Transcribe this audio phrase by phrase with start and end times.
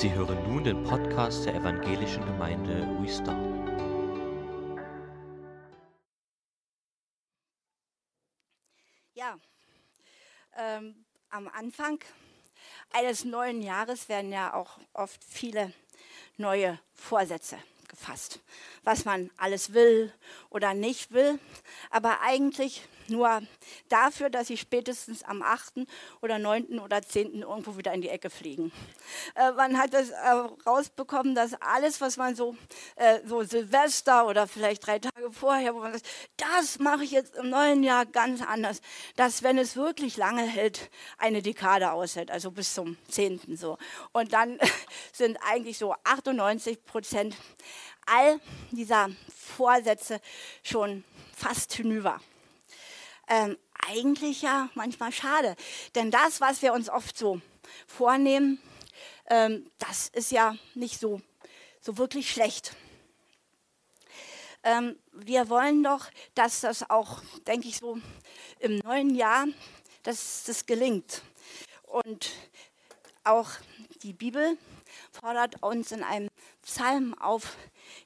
[0.00, 3.36] Sie hören nun den Podcast der Evangelischen Gemeinde Wistar.
[9.14, 9.36] Ja,
[10.56, 11.98] ähm, am Anfang
[12.92, 15.72] eines neuen Jahres werden ja auch oft viele
[16.36, 17.58] neue Vorsätze
[17.88, 18.38] gefasst,
[18.84, 20.14] was man alles will
[20.48, 21.40] oder nicht will,
[21.90, 23.42] aber eigentlich nur
[23.88, 25.86] dafür, dass sie spätestens am 8.
[26.20, 26.78] oder 9.
[26.78, 27.42] oder 10.
[27.42, 28.72] irgendwo wieder in die Ecke fliegen.
[29.34, 30.14] Äh, man hat es äh,
[30.66, 32.56] rausbekommen, dass alles, was man so,
[32.96, 37.36] äh, so Silvester oder vielleicht drei Tage vorher, wo man sagt, das mache ich jetzt
[37.36, 38.80] im neuen Jahr ganz anders,
[39.16, 43.56] dass wenn es wirklich lange hält, eine Dekade aushält, also bis zum 10.
[43.56, 43.78] so.
[44.12, 44.58] Und dann
[45.12, 47.36] sind eigentlich so 98 Prozent
[48.06, 48.40] all
[48.70, 50.20] dieser Vorsätze
[50.62, 51.04] schon
[51.34, 52.20] fast hinüber.
[53.28, 53.56] Ähm,
[53.86, 55.56] eigentlich ja manchmal schade,
[55.94, 57.40] denn das, was wir uns oft so
[57.86, 58.60] vornehmen,
[59.26, 61.20] ähm, das ist ja nicht so,
[61.80, 62.74] so wirklich schlecht.
[64.62, 67.98] Ähm, wir wollen doch, dass das auch, denke ich so,
[68.58, 69.46] im neuen Jahr,
[70.02, 71.22] dass das gelingt.
[71.84, 72.30] Und
[73.24, 73.50] auch
[74.02, 74.58] die Bibel
[75.12, 76.28] fordert uns in einem
[76.62, 77.56] Psalm auf,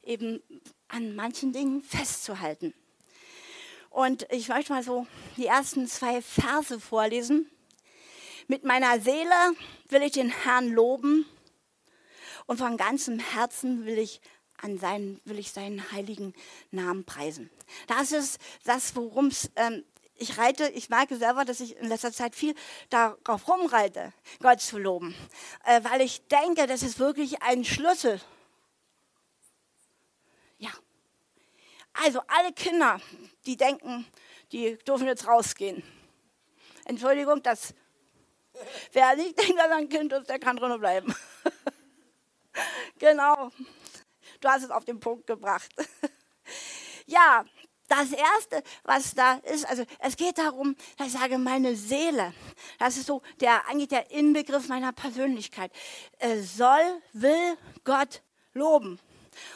[0.02, 0.42] eben
[0.88, 2.74] an manchen Dingen festzuhalten.
[3.92, 7.50] Und ich möchte mal so die ersten zwei Verse vorlesen.
[8.48, 9.54] Mit meiner Seele
[9.90, 11.26] will ich den Herrn loben
[12.46, 14.22] und von ganzem Herzen will ich
[14.56, 16.32] an seinen, will ich seinen heiligen
[16.70, 17.50] Namen preisen.
[17.86, 19.84] Das ist das, worum es ähm,
[20.16, 22.54] ich reite, ich merke selber, dass ich in letzter Zeit viel
[22.90, 25.14] darauf rumreite, Gott zu loben,
[25.64, 28.20] äh, weil ich denke, das ist wirklich ein Schlüssel.
[31.92, 33.00] Also alle Kinder,
[33.46, 34.06] die denken,
[34.50, 35.82] die dürfen jetzt rausgehen.
[36.84, 37.74] Entschuldigung, das
[38.92, 41.14] wer nicht denkt, dass ein Kind ist, der kann drinnen bleiben.
[42.98, 43.50] genau.
[44.40, 45.70] Du hast es auf den Punkt gebracht.
[47.06, 47.44] ja,
[47.88, 52.32] das Erste, was da ist, also es geht darum, dass ich sage, meine Seele,
[52.78, 55.70] das ist so der, eigentlich der Inbegriff meiner Persönlichkeit,
[56.18, 58.22] äh, soll, will Gott
[58.54, 58.98] loben.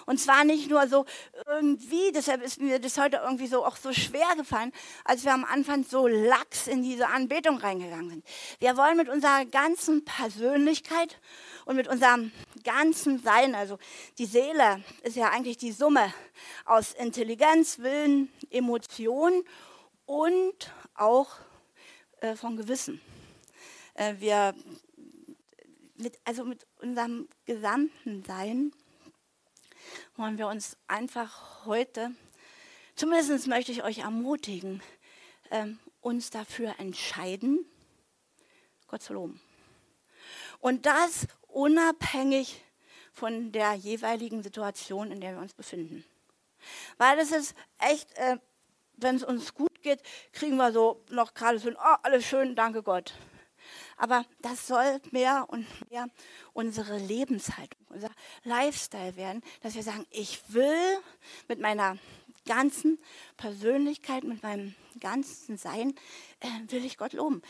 [0.06, 1.04] Und zwar nicht nur so
[1.46, 4.72] irgendwie, deshalb ist mir das heute irgendwie so auch so schwer gefallen,
[5.04, 8.26] als wir am Anfang so lax in diese Anbetung reingegangen sind.
[8.58, 11.18] Wir wollen mit unserer ganzen Persönlichkeit
[11.64, 12.32] und mit unserem
[12.64, 13.78] ganzen Sein, also
[14.18, 16.12] die Seele ist ja eigentlich die Summe
[16.64, 19.42] aus Intelligenz, Willen, Emotionen
[20.06, 21.28] und auch
[22.20, 23.00] äh, von Gewissen.
[23.94, 24.54] Äh, wir
[25.98, 28.72] mit, also mit unserem gesamten Sein
[30.16, 32.10] wollen wir uns einfach heute,
[32.94, 34.82] zumindest möchte ich euch ermutigen,
[35.50, 37.64] ähm, uns dafür entscheiden,
[38.88, 39.40] Gott zu loben.
[40.60, 42.62] Und das unabhängig
[43.12, 46.04] von der jeweiligen Situation, in der wir uns befinden.
[46.98, 48.38] Weil es ist echt, äh,
[48.96, 52.82] wenn es uns gut geht, kriegen wir so noch gerade so, oh, alles schön, danke
[52.82, 53.14] Gott.
[53.96, 56.08] Aber das soll mehr und mehr
[56.52, 58.10] unsere Lebenshaltung, unser
[58.44, 60.98] Lifestyle werden, dass wir sagen, ich will
[61.48, 61.98] mit meiner
[62.46, 62.98] ganzen
[63.36, 65.94] Persönlichkeit, mit meinem ganzen Sein,
[66.40, 67.42] äh, will ich Gott loben.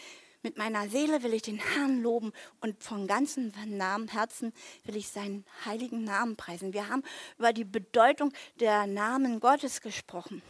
[0.42, 4.52] Mit meiner Seele will ich den Herrn loben und von ganzem Namen, Herzen
[4.84, 6.72] will ich seinen heiligen Namen preisen.
[6.72, 7.02] Wir haben
[7.36, 10.42] über die Bedeutung der Namen Gottes gesprochen.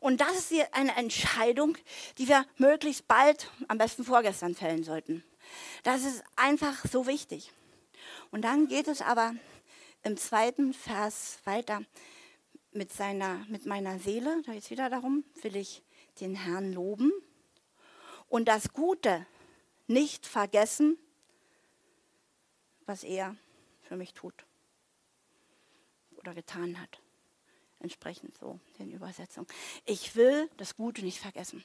[0.00, 1.76] Und das ist eine Entscheidung,
[2.18, 5.24] die wir möglichst bald, am besten vorgestern fällen sollten.
[5.82, 7.52] Das ist einfach so wichtig.
[8.30, 9.34] Und dann geht es aber
[10.02, 11.82] im zweiten Vers weiter
[12.72, 15.82] mit, seiner, mit meiner Seele, da geht es wieder darum, will ich
[16.20, 17.12] den Herrn loben
[18.28, 19.26] und das Gute
[19.86, 20.98] nicht vergessen,
[22.86, 23.36] was er
[23.82, 24.34] für mich tut
[26.16, 27.03] oder getan hat
[27.84, 29.46] entsprechend so den Übersetzungen.
[29.84, 31.62] Ich will das Gute nicht vergessen.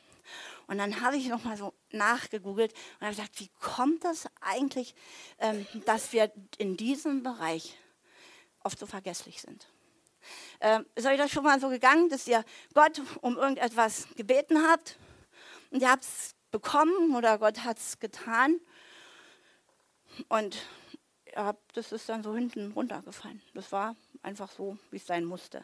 [0.68, 4.94] Und dann habe ich nochmal so nachgegoogelt und habe gesagt, wie kommt das eigentlich,
[5.40, 7.78] ähm, dass wir in diesem Bereich
[8.64, 9.68] oft so vergesslich sind?
[10.60, 12.44] Ähm, ist euch das schon mal so gegangen, dass ihr
[12.74, 15.00] Gott um irgendetwas gebeten habt
[15.72, 18.60] und ihr habt es bekommen oder Gott hat es getan
[20.28, 20.58] und
[21.34, 23.42] habt, das ist dann so hinten runtergefallen.
[23.54, 25.64] Das war einfach so, wie es sein musste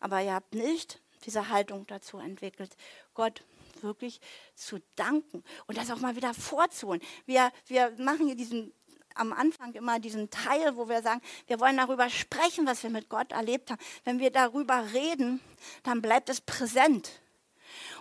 [0.00, 2.76] aber ihr habt nicht diese Haltung dazu entwickelt,
[3.14, 3.42] Gott
[3.82, 4.20] wirklich
[4.54, 7.02] zu danken und das auch mal wieder vorzuholen.
[7.26, 8.72] Wir, wir machen hier diesen
[9.16, 13.08] am Anfang immer diesen Teil, wo wir sagen, wir wollen darüber sprechen, was wir mit
[13.08, 13.80] Gott erlebt haben.
[14.04, 15.40] Wenn wir darüber reden,
[15.82, 17.10] dann bleibt es präsent.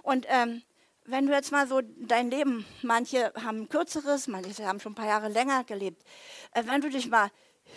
[0.04, 0.62] Und ähm,
[1.06, 4.96] wenn du jetzt mal so dein Leben, manche haben ein kürzeres, manche haben schon ein
[4.96, 6.04] paar Jahre länger gelebt,
[6.52, 7.32] äh, wenn du dich mal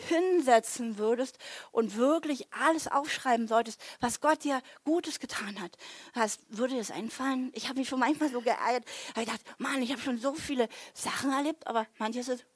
[0.09, 1.39] hinsetzen würdest
[1.73, 5.77] und wirklich alles aufschreiben solltest, was Gott dir Gutes getan hat,
[6.15, 7.51] was würde dir das einfallen?
[7.55, 10.69] Ich habe mich schon manchmal so geärgert, habe gedacht, Mann, ich habe schon so viele
[10.95, 12.47] Sachen erlebt, aber manches ist,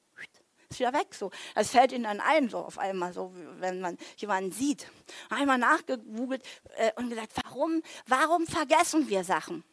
[0.69, 1.31] ist wieder weg so.
[1.55, 4.87] Das fällt ihnen dann ein, so auf einmal, so wenn man jemanden sieht.
[5.29, 6.43] Einmal nachgegoogelt
[6.77, 9.63] äh, und gesagt, warum, warum vergessen wir Sachen?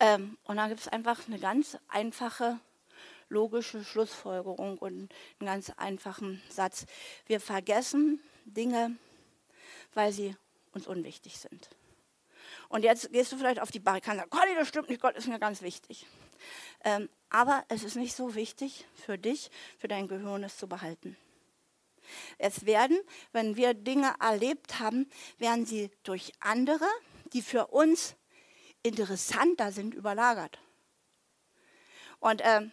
[0.00, 2.58] Ähm, und dann gibt es einfach eine ganz einfache
[3.34, 5.08] logische Schlussfolgerung und einen
[5.40, 6.86] ganz einfachen Satz.
[7.26, 8.96] Wir vergessen Dinge,
[9.92, 10.36] weil sie
[10.72, 11.68] uns unwichtig sind.
[12.68, 15.38] Und jetzt gehst du vielleicht auf die Barrikaden und das stimmt nicht, Gott ist mir
[15.38, 16.06] ganz wichtig.
[16.84, 21.16] Ähm, aber es ist nicht so wichtig für dich, für dein Gehirn es zu behalten.
[22.38, 22.98] Es werden,
[23.32, 25.08] wenn wir Dinge erlebt haben,
[25.38, 26.86] werden sie durch andere,
[27.32, 28.14] die für uns
[28.82, 30.58] interessanter sind, überlagert.
[32.20, 32.72] Und ähm,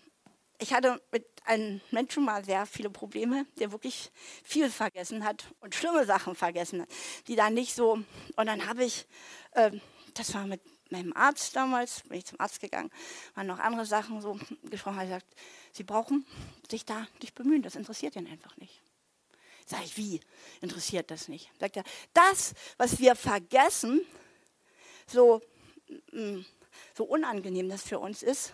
[0.61, 4.11] ich hatte mit einem Menschen mal sehr viele Probleme, der wirklich
[4.43, 6.89] viel vergessen hat und schlimme Sachen vergessen hat,
[7.27, 7.93] die dann nicht so.
[8.35, 9.07] Und dann habe ich,
[9.53, 9.71] äh,
[10.13, 10.61] das war mit
[10.91, 12.91] meinem Arzt damals, bin ich zum Arzt gegangen,
[13.33, 15.35] waren noch andere Sachen so gesprochen, hat gesagt,
[15.71, 16.27] Sie brauchen
[16.69, 18.81] sich da nicht bemühen, das interessiert ihn einfach nicht.
[19.65, 20.21] Sag ich, wie
[20.61, 21.49] interessiert das nicht?
[21.59, 24.01] Sagt er, das, was wir vergessen,
[25.07, 25.41] so,
[26.11, 26.41] mm,
[26.93, 28.53] so unangenehm das für uns ist,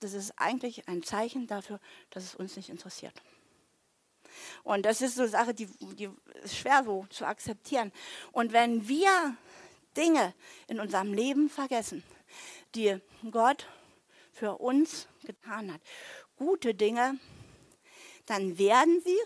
[0.00, 1.80] das ist eigentlich ein Zeichen dafür,
[2.10, 3.14] dass es uns nicht interessiert.
[4.62, 5.66] Und das ist so eine Sache, die,
[5.96, 6.08] die
[6.42, 7.92] ist schwer so zu akzeptieren.
[8.32, 9.36] Und wenn wir
[9.96, 10.34] Dinge
[10.68, 12.02] in unserem Leben vergessen,
[12.74, 13.66] die Gott
[14.32, 15.80] für uns getan hat,
[16.36, 17.18] gute Dinge,
[18.26, 19.18] dann werden sie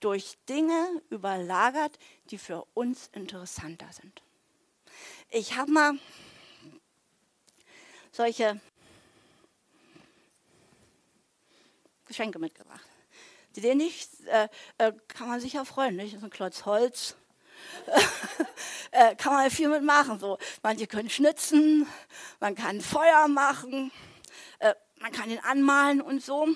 [0.00, 1.98] durch Dinge überlagert,
[2.30, 4.22] die für uns interessanter sind.
[5.30, 5.98] Ich habe mal
[8.10, 8.60] solche
[12.12, 12.86] Geschenke mitgebracht.
[13.56, 14.48] Die sehen nicht, äh,
[14.78, 16.12] äh, kann man sich ja freuen, nicht?
[16.12, 17.16] Das ist ein Klotz Holz.
[18.90, 20.18] äh, kann man viel mitmachen.
[20.18, 20.38] So.
[20.62, 21.86] Manche können schnitzen,
[22.40, 23.92] man kann Feuer machen,
[24.58, 26.48] äh, man kann ihn anmalen und so.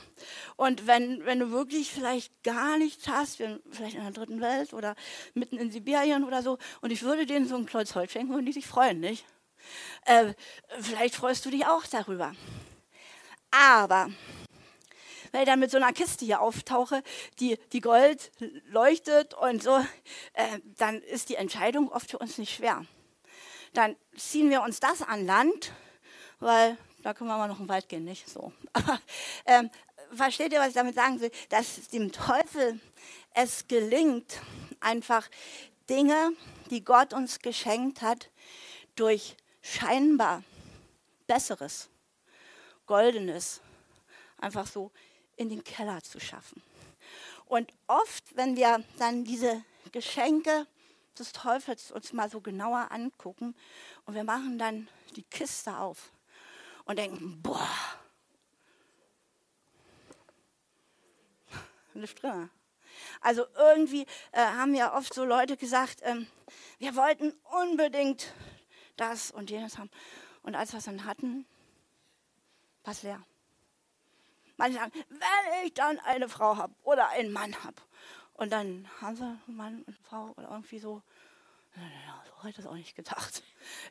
[0.57, 4.95] Und wenn, wenn du wirklich vielleicht gar nichts hast, vielleicht in der dritten Welt oder
[5.35, 8.47] mitten in Sibirien oder so, und ich würde denen so ein Klotz Holz schenken, würden
[8.47, 9.25] die sich freuen, nicht?
[10.05, 10.35] Äh,
[10.81, 12.35] vielleicht freust du dich auch darüber.
[13.51, 14.11] Aber
[15.37, 17.03] wenn ich dann mit so einer Kiste hier auftauche,
[17.41, 18.33] die, die Gold
[18.71, 19.77] leuchtet und so,
[20.33, 22.87] äh, dann ist die Entscheidung oft für uns nicht schwer.
[23.75, 25.73] Dann ziehen wir uns das an Land,
[26.41, 28.51] weil da können wir mal noch im Wald gehen, nicht so.
[28.73, 28.99] Aber
[29.45, 29.69] ähm,
[30.11, 31.31] versteht ihr, was ich damit sagen will?
[31.51, 32.81] Dass dem Teufel
[33.35, 34.41] es gelingt,
[34.81, 35.29] einfach
[35.91, 36.33] Dinge,
[36.71, 38.31] die Gott uns geschenkt hat,
[38.95, 40.43] durch scheinbar
[41.27, 41.91] Besseres,
[42.87, 43.61] Goldenes,
[44.39, 44.91] einfach so
[45.37, 46.63] in den Keller zu schaffen.
[47.47, 49.63] Und oft, wenn wir dann diese
[49.93, 50.67] Geschenke
[51.19, 53.55] des Teufels uns mal so genauer angucken
[54.05, 56.11] und wir machen dann die Kiste auf
[56.85, 57.69] und denken, boah,
[61.95, 62.51] eine drin.
[63.21, 66.27] Also irgendwie äh, haben ja oft so Leute gesagt, ähm,
[66.79, 68.33] wir wollten unbedingt
[68.97, 69.91] das und jenes haben.
[70.43, 71.47] Und als wir es dann hatten,
[72.85, 73.25] war es leer.
[74.57, 77.77] Manche sagen, wenn ich dann eine Frau habe oder einen Mann habe.
[78.35, 81.03] Und dann haben sie einen Mann und eine Frau oder irgendwie so.
[81.77, 83.43] Ja, so habe ich das auch nicht gedacht.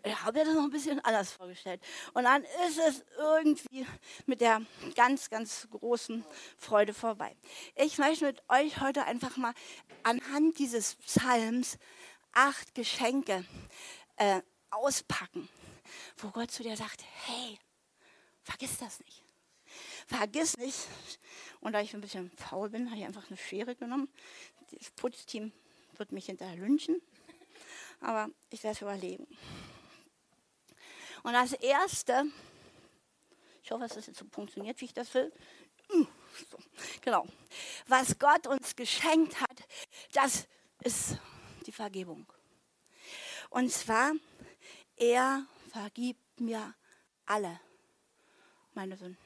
[0.03, 1.81] Ich habe mir das noch ein bisschen anders vorgestellt.
[2.13, 3.85] Und dann ist es irgendwie
[4.25, 4.61] mit der
[4.95, 6.25] ganz, ganz großen
[6.57, 7.35] Freude vorbei.
[7.75, 9.53] Ich möchte mit euch heute einfach mal
[10.03, 11.77] anhand dieses Psalms
[12.31, 13.45] acht Geschenke
[14.17, 14.41] äh,
[14.71, 15.47] auspacken,
[16.17, 17.59] wo Gott zu dir sagt, hey,
[18.43, 19.24] vergiss das nicht.
[20.05, 20.87] Vergiss nicht,
[21.61, 24.07] und da ich ein bisschen faul bin, habe ich einfach eine Schere genommen.
[24.71, 25.51] Das Putzteam
[25.97, 27.01] wird mich hinterher lynchen,
[28.01, 29.27] aber ich werde es überleben.
[31.23, 32.25] Und das Erste,
[33.63, 35.33] ich hoffe, dass das jetzt so funktioniert, wie ich das will.
[35.91, 36.05] Uh,
[36.51, 36.57] so,
[37.01, 37.27] genau.
[37.87, 39.63] Was Gott uns geschenkt hat,
[40.13, 40.47] das
[40.83, 41.17] ist
[41.65, 42.27] die Vergebung.
[43.49, 44.13] Und zwar,
[44.97, 46.75] er vergibt mir
[47.25, 47.59] alle
[48.73, 49.24] meine Sünden.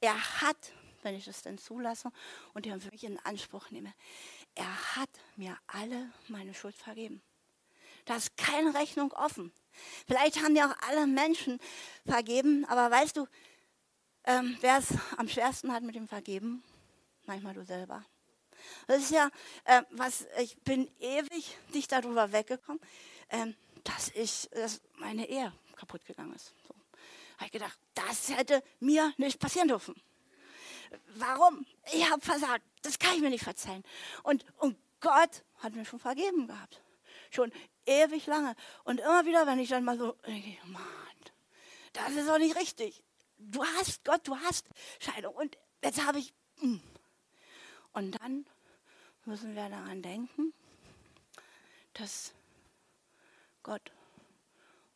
[0.00, 0.72] Er hat,
[1.02, 2.10] wenn ich das denn zulasse
[2.54, 3.92] und den für mich in Anspruch nehme,
[4.54, 7.22] er hat mir alle meine Schuld vergeben.
[8.04, 9.52] Da ist keine Rechnung offen.
[10.06, 11.58] Vielleicht haben dir auch alle Menschen
[12.06, 13.26] vergeben, aber weißt du,
[14.24, 16.62] ähm, wer es am schwersten hat mit dem Vergeben?
[17.24, 18.04] Manchmal du selber.
[18.86, 19.30] Das ist ja,
[19.64, 22.80] äh, was, ich bin ewig nicht darüber weggekommen,
[23.30, 26.54] ähm, dass ich, dass meine Ehe kaputt gegangen ist.
[26.66, 26.74] So
[27.36, 29.94] habe ich gedacht, das hätte mir nicht passieren dürfen.
[31.16, 31.66] warum?
[31.92, 32.64] Ich habe versagt.
[32.82, 33.82] Das kann ich mir nicht verzeihen.
[34.22, 36.82] Und, und Gott hat mir schon vergeben gehabt.
[37.30, 37.52] Schon
[37.84, 38.54] ewig lange.
[38.84, 40.82] Und immer wieder, wenn ich dann mal so, denke Mann,
[41.92, 43.02] das ist doch nicht richtig.
[43.38, 44.66] Du hast Gott, du hast
[44.98, 45.34] Scheidung.
[45.34, 46.32] Und jetzt habe ich.
[46.58, 46.80] Hm.
[47.92, 48.46] Und dann
[49.24, 50.52] müssen wir daran denken,
[51.94, 52.32] dass
[53.62, 53.90] Gott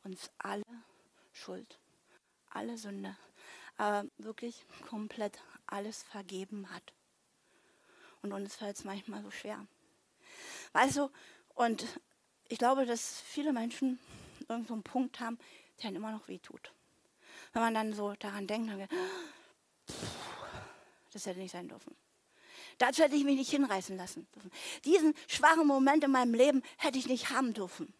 [0.04, 0.64] uns alle
[1.32, 1.78] Schuld,
[2.50, 3.16] alle Sünde,
[3.76, 6.92] aber wirklich komplett alles vergeben hat.
[8.22, 9.66] Und uns fällt es manchmal so schwer.
[10.72, 11.10] Weißt du,
[11.54, 11.86] und
[12.48, 13.98] ich glaube, dass viele Menschen
[14.40, 15.38] irgendeinen so Punkt haben,
[15.78, 16.72] der ihnen immer noch wehtut.
[17.52, 18.90] Wenn man dann so daran denkt, dann geht,
[21.12, 21.96] das hätte nicht sein dürfen.
[22.78, 24.50] Dazu hätte ich mich nicht hinreißen lassen dürfen.
[24.84, 27.92] Diesen schwachen Moment in meinem Leben hätte ich nicht haben dürfen.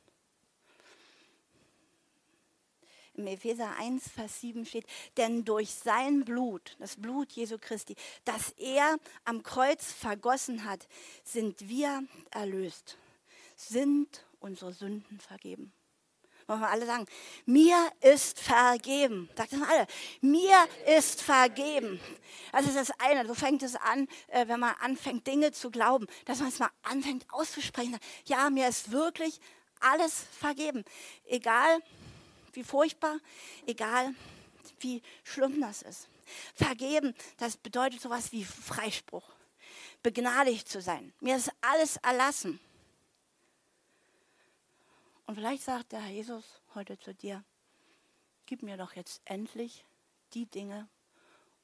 [3.15, 4.87] Im Epheser 1, Vers 7 steht,
[5.17, 10.87] denn durch sein Blut, das Blut Jesu Christi, das er am Kreuz vergossen hat,
[11.25, 12.99] sind wir erlöst,
[13.57, 15.73] sind unsere Sünden vergeben.
[16.51, 17.07] Wollen wir alle sagen,
[17.47, 19.31] mir ist vergeben.
[19.37, 19.87] Sagt das mal alle.
[20.21, 20.57] Mir
[20.99, 22.01] ist vergeben.
[22.51, 23.25] Das ist das eine.
[23.25, 26.71] So fängt es an, äh, wenn man anfängt, Dinge zu glauben, dass man es mal
[26.83, 27.97] anfängt auszusprechen.
[28.25, 29.39] Ja, mir ist wirklich
[29.79, 30.85] alles vergeben.
[31.25, 31.79] Egal,
[32.57, 33.19] wie furchtbar,
[33.67, 34.15] egal,
[34.81, 36.09] wie schlimm das ist.
[36.55, 39.29] Vergeben, das bedeutet sowas wie Freispruch.
[40.03, 41.13] Begnadigt zu sein.
[41.21, 42.61] Mir ist alles erlassen.
[45.27, 47.45] Und vielleicht sagt der Herr Jesus heute zu dir,
[48.47, 49.85] gib mir doch jetzt endlich
[50.33, 50.89] die Dinge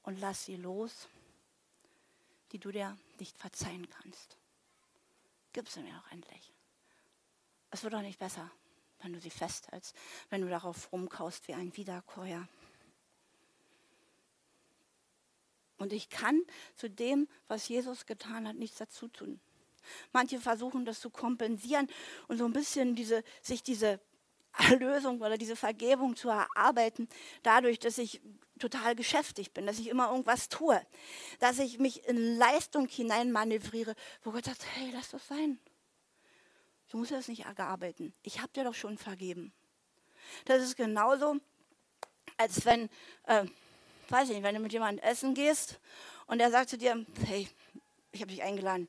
[0.03, 1.09] und lass sie los,
[2.53, 4.37] die du dir nicht verzeihen kannst.
[5.53, 6.53] Gib sie mir doch endlich.
[7.71, 8.51] Es wird doch nicht besser,
[9.07, 9.95] wenn du sie festhältst,
[10.31, 12.49] wenn du darauf rumkaust wie ein Wiederkäuer.
[15.79, 16.43] Und ich kann
[16.75, 19.39] zu dem, was Jesus getan hat, nichts dazu tun.
[20.13, 21.89] Manche versuchen das zu kompensieren
[22.27, 24.01] und so ein bisschen diese, sich diese
[24.59, 27.09] Erlösung oder diese Vergebung zu erarbeiten,
[27.45, 28.21] dadurch, dass ich
[28.59, 30.85] total geschäftig bin, dass ich immer irgendwas tue,
[31.39, 33.95] dass ich mich in Leistung hineinmanövriere,
[34.25, 35.61] wo Gott sagt, hey, lass das sein.
[36.89, 38.15] Du musst das nicht erarbeiten.
[38.23, 39.53] Ich habe dir doch schon vergeben.
[40.45, 41.37] Das ist genauso,
[42.37, 42.89] als wenn,
[43.25, 43.45] äh,
[44.09, 45.81] weiß ich nicht, wenn du mit jemandem essen gehst
[46.27, 47.49] und er sagt zu dir, hey,
[48.13, 48.89] ich habe dich eingeladen,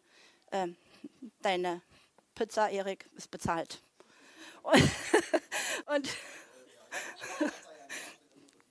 [0.51, 0.68] äh,
[1.42, 1.82] deine
[2.36, 3.82] Pizza, Erik, ist bezahlt.
[4.63, 4.84] Und,
[5.88, 6.10] und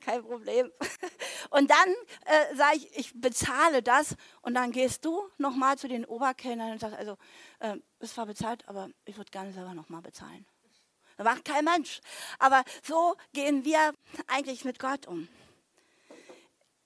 [0.07, 0.71] kein Problem.
[1.51, 1.95] Und dann
[2.25, 6.81] äh, sage ich, ich bezahle das und dann gehst du nochmal zu den Oberkellnern und
[6.81, 7.17] sagst, also,
[7.61, 10.45] äh, es war bezahlt, aber ich würde gerne selber nochmal bezahlen.
[11.17, 12.01] Das macht kein Mensch.
[12.39, 13.95] Aber so gehen wir
[14.27, 15.29] eigentlich mit Gott um.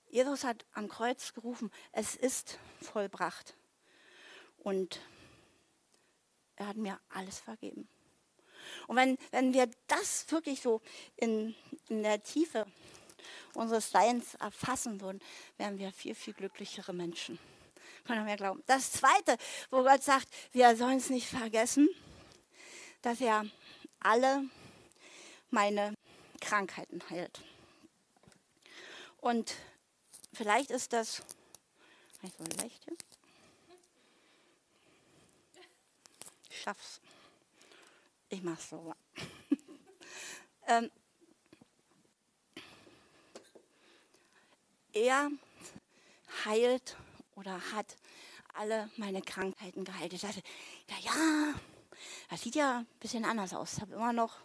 [0.09, 3.55] Jesus hat am Kreuz gerufen, es ist vollbracht.
[4.57, 5.01] Und
[6.55, 7.87] er hat mir alles vergeben.
[8.87, 10.81] Und wenn, wenn wir das wirklich so
[11.15, 11.55] in,
[11.89, 12.67] in der Tiefe
[13.53, 15.21] unseres Seins erfassen würden,
[15.57, 17.39] wären wir viel, viel glücklichere Menschen.
[18.05, 18.63] Können wir glauben.
[18.65, 19.37] Das Zweite,
[19.69, 21.89] wo Gott sagt, wir sollen es nicht vergessen,
[23.01, 23.45] dass er
[23.99, 24.45] alle
[25.49, 25.93] meine
[26.39, 27.41] Krankheiten heilt.
[29.19, 29.53] Und
[30.33, 31.21] vielleicht ist das,
[32.21, 32.97] so leicht hier.
[36.61, 37.01] schaff's.
[38.29, 38.93] Ich mach's so.
[40.67, 40.91] ähm,
[44.93, 45.29] er
[46.45, 46.97] heilt
[47.35, 47.97] oder hat
[48.53, 50.13] alle meine Krankheiten geheilt.
[50.13, 50.41] Ich dachte,
[50.89, 51.53] ja, ja,
[52.29, 53.73] das sieht ja ein bisschen anders aus.
[53.73, 54.35] Ich habe immer noch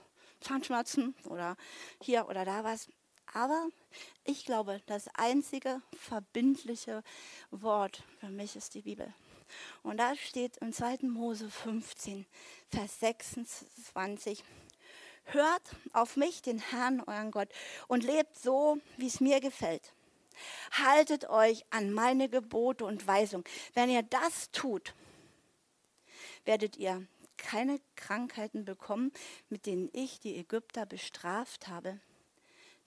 [0.40, 1.56] Zahnschmerzen oder
[2.00, 2.88] hier oder da was.
[3.32, 3.68] Aber
[4.24, 7.02] ich glaube, das einzige verbindliche
[7.50, 9.12] Wort für mich ist die Bibel.
[9.82, 10.98] Und da steht im 2.
[11.02, 12.26] Mose 15,
[12.70, 14.42] Vers 26,
[15.24, 15.62] Hört
[15.92, 17.48] auf mich, den Herrn, euren Gott,
[17.88, 19.92] und lebt so, wie es mir gefällt.
[20.72, 23.44] Haltet euch an meine Gebote und Weisungen.
[23.74, 24.94] Wenn ihr das tut,
[26.44, 29.12] werdet ihr keine Krankheiten bekommen,
[29.48, 32.00] mit denen ich die Ägypter bestraft habe.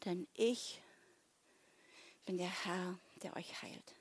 [0.05, 0.81] Denn ich
[2.25, 3.95] bin der Herr, der euch heilt.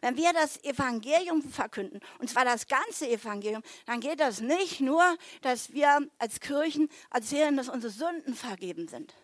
[0.00, 5.16] Wenn wir das Evangelium verkünden, und zwar das ganze Evangelium, dann geht das nicht nur,
[5.40, 9.14] dass wir als Kirchen erzählen, dass unsere Sünden vergeben sind,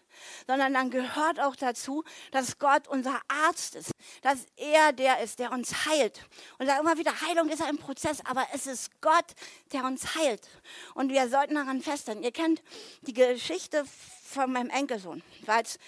[0.47, 3.91] sondern dann gehört auch dazu, dass Gott unser Arzt ist,
[4.23, 6.23] dass er der ist, der uns heilt.
[6.59, 9.35] Und da immer wieder, Heilung ist ein Prozess, aber es ist Gott,
[9.73, 10.49] der uns heilt.
[10.95, 12.23] Und wir sollten daran festhalten.
[12.23, 12.63] Ihr kennt
[13.03, 13.85] die Geschichte
[14.25, 15.23] von meinem Enkelsohn.
[15.41, 15.79] Ich war jetzt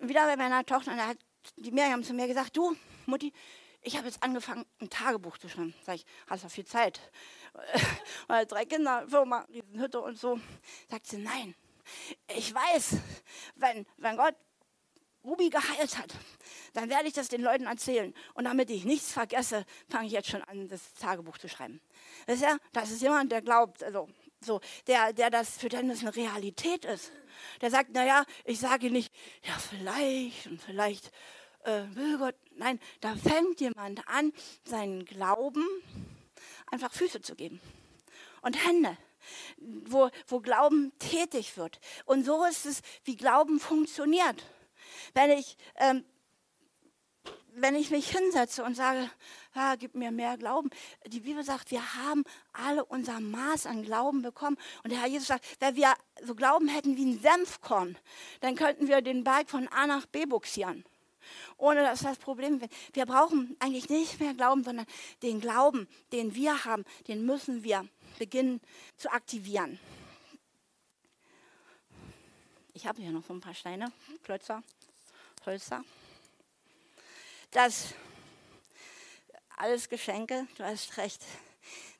[0.00, 1.18] wieder bei meiner Tochter und da hat
[1.56, 2.76] die Miriam zu mir gesagt, du,
[3.06, 3.32] Mutti,
[3.82, 5.74] ich habe jetzt angefangen, ein Tagebuch zu schreiben.
[5.84, 7.00] Sag ich, hast du viel Zeit?
[8.28, 10.40] Weil drei Kinder, Firma, Riesenhütte und so.
[10.88, 11.54] Sagt sie, nein.
[12.36, 12.96] Ich weiß,
[13.56, 14.34] wenn, wenn Gott
[15.24, 16.14] Ruby geheilt hat,
[16.74, 18.14] dann werde ich das den Leuten erzählen.
[18.34, 21.80] Und damit ich nichts vergesse, fange ich jetzt schon an, das Tagebuch zu schreiben.
[22.26, 24.08] Das ist, ja, das ist jemand, der glaubt, also
[24.40, 27.10] so, der, der das für den das eine Realität ist.
[27.62, 29.12] Der sagt, naja, ich sage nicht,
[29.42, 31.10] ja, vielleicht und vielleicht
[31.64, 32.36] äh, will Gott.
[32.56, 34.32] Nein, da fängt jemand an,
[34.64, 35.64] seinen Glauben
[36.66, 37.60] einfach Füße zu geben
[38.42, 38.96] und Hände
[39.58, 41.80] wo, wo Glauben tätig wird.
[42.04, 44.44] Und so ist es, wie Glauben funktioniert.
[45.12, 46.04] Wenn ich, ähm,
[47.56, 49.10] wenn ich mich hinsetze und sage,
[49.54, 50.70] ja, gib mir mehr Glauben.
[51.06, 54.56] Die Bibel sagt, wir haben alle unser Maß an Glauben bekommen.
[54.82, 57.96] Und der Herr Jesus sagt, wenn wir so Glauben hätten wie ein Senfkorn,
[58.40, 60.84] dann könnten wir den Berg von A nach B buxieren.
[61.56, 62.70] Ohne dass das Problem wird.
[62.92, 64.86] Wir brauchen eigentlich nicht mehr Glauben, sondern
[65.22, 67.88] den Glauben, den wir haben, den müssen wir
[68.18, 68.60] beginnen
[68.96, 69.78] zu aktivieren.
[72.72, 73.92] Ich habe hier noch so ein paar Steine,
[74.22, 74.62] Klötzer.
[75.46, 75.84] Hölzer.
[77.50, 77.94] Das
[79.56, 81.22] alles Geschenke, du hast recht.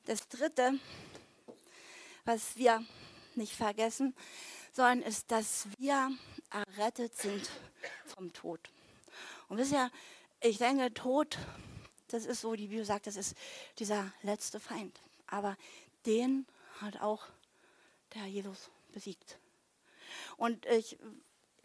[0.05, 0.79] Das dritte,
[2.25, 2.83] was wir
[3.35, 4.15] nicht vergessen
[4.73, 6.11] sollen, ist, dass wir
[6.49, 7.49] errettet sind
[8.05, 8.59] vom Tod.
[9.47, 9.91] Und wisst ihr,
[10.41, 11.37] ich denke, Tod,
[12.07, 13.35] das ist so, die Bibel sagt, das ist
[13.79, 14.99] dieser letzte Feind.
[15.27, 15.57] Aber
[16.05, 16.45] den
[16.81, 17.25] hat auch
[18.13, 19.39] der Jesus besiegt.
[20.37, 20.97] Und ich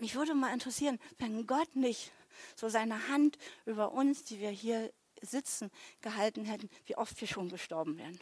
[0.01, 2.11] mich würde mal interessieren, wenn Gott nicht
[2.57, 5.71] so seine Hand über uns, die wir hier sitzen,
[6.01, 8.19] gehalten hätten, wie oft wir schon gestorben wären.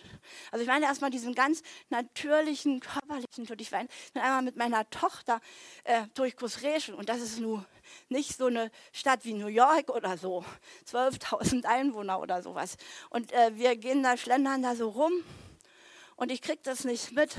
[0.51, 3.61] Also ich meine erstmal diesen ganz natürlichen, körperlichen Tod.
[3.61, 3.85] Ich war
[4.15, 5.41] einmal mit meiner Tochter
[5.85, 7.65] äh, durch Kusreschen und das ist nun
[8.09, 10.45] nicht so eine Stadt wie New York oder so,
[10.91, 12.77] 12.000 Einwohner oder sowas.
[13.11, 15.13] Und äh, wir gehen da, schlendern da so rum
[16.19, 17.37] und ich kriege das nicht mit.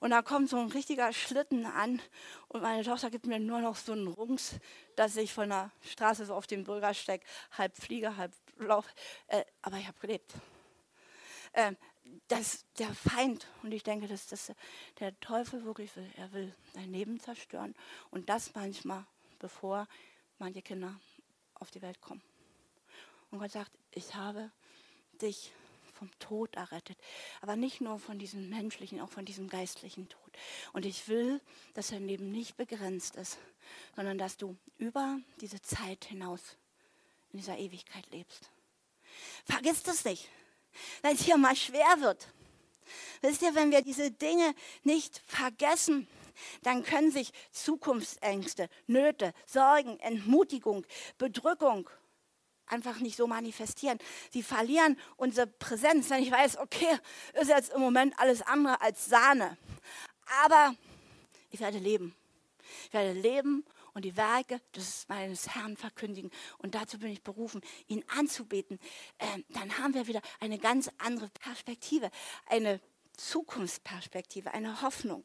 [0.00, 2.00] Und da kommt so ein richtiger Schlitten an
[2.48, 4.56] und meine Tochter gibt mir nur noch so einen Rungs,
[4.96, 8.90] dass ich von der Straße so auf den Bürgersteig halb fliege, halb laufe.
[9.26, 10.32] Äh, aber ich habe gelebt.
[11.52, 11.74] Äh,
[12.28, 14.50] das, der Feind, und ich denke, dass das
[14.98, 17.74] der Teufel wirklich will, er will dein Leben zerstören
[18.10, 19.04] und das manchmal,
[19.38, 19.86] bevor
[20.38, 20.98] manche Kinder
[21.54, 22.22] auf die Welt kommen.
[23.30, 24.50] Und Gott sagt, ich habe
[25.20, 25.52] dich
[25.96, 26.98] vom Tod errettet.
[27.40, 30.32] Aber nicht nur von diesem menschlichen, auch von diesem geistlichen Tod.
[30.72, 31.40] Und ich will,
[31.74, 33.38] dass dein Leben nicht begrenzt ist,
[33.96, 36.40] sondern dass du über diese Zeit hinaus
[37.32, 38.50] in dieser Ewigkeit lebst.
[39.44, 40.28] Vergiss das nicht,
[41.02, 42.28] wenn es hier mal schwer wird.
[43.20, 44.54] Wisst ihr, wenn wir diese Dinge
[44.84, 46.06] nicht vergessen,
[46.62, 50.86] dann können sich Zukunftsängste, Nöte, Sorgen, Entmutigung,
[51.18, 51.88] Bedrückung
[52.66, 53.98] einfach nicht so manifestieren.
[54.30, 56.98] Sie verlieren unsere Präsenz, wenn ich weiß, okay,
[57.40, 59.56] ist jetzt im Moment alles andere als Sahne.
[60.44, 60.74] Aber
[61.50, 62.14] ich werde leben.
[62.86, 66.30] Ich werde leben und die Werke des meines Herrn verkündigen.
[66.58, 68.78] Und dazu bin ich berufen, ihn anzubeten.
[69.18, 72.10] Ähm, dann haben wir wieder eine ganz andere Perspektive,
[72.46, 72.80] eine
[73.16, 75.24] Zukunftsperspektive, eine Hoffnung.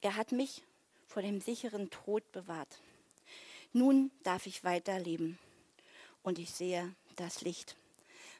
[0.00, 0.62] Er hat mich
[1.16, 2.78] vor dem sicheren Tod bewahrt.
[3.72, 5.38] Nun darf ich weiterleben
[6.22, 7.74] und ich sehe das Licht.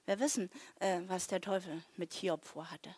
[0.04, 2.94] Wir wissen, äh, was der Teufel mit Hiob vorhatte.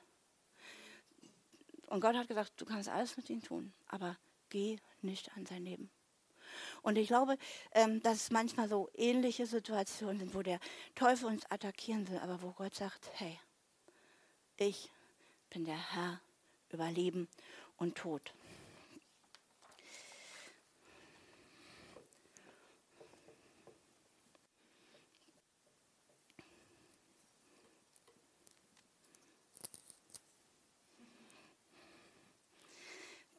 [1.86, 4.16] Und Gott hat gesagt, du kannst alles mit ihm tun, aber
[4.50, 5.88] geh nicht an sein Leben.
[6.82, 7.38] Und ich glaube,
[7.70, 10.58] ähm, dass es manchmal so ähnliche Situationen sind, wo der
[10.96, 13.38] Teufel uns attackieren will, aber wo Gott sagt, hey,
[14.56, 14.90] ich
[15.50, 16.20] bin der Herr
[16.70, 17.28] über Leben
[17.76, 18.34] und Tod.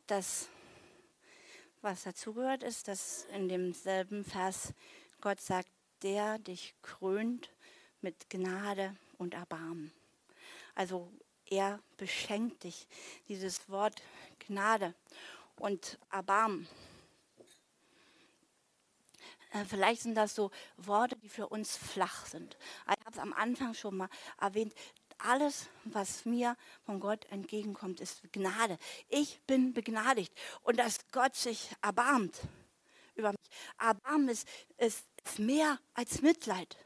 [0.10, 0.50] Das,
[1.82, 4.74] was dazugehört, ist, dass in demselben Vers
[5.22, 5.70] Gott sagt,
[6.02, 7.52] der dich krönt
[8.02, 9.92] mit Gnade und Erbarmen.
[10.76, 11.12] Also
[11.46, 12.88] er beschenkt dich.
[13.28, 14.02] Dieses Wort
[14.40, 14.94] Gnade
[15.58, 16.68] und Erbarmen.
[19.52, 22.58] Äh, vielleicht sind das so Worte, die für uns flach sind.
[22.86, 24.74] Ich habe es am Anfang schon mal erwähnt
[25.20, 26.56] alles, was mir
[26.86, 28.78] von Gott entgegenkommt, ist Gnade.
[29.08, 32.40] Ich bin begnadigt und dass Gott sich erbarmt
[33.16, 33.50] über mich.
[33.80, 36.78] Erbarmen ist, ist, ist mehr als Mitleid.